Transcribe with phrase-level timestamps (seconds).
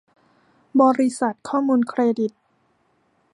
[0.81, 2.31] บริษัทข้อมูลเครดิต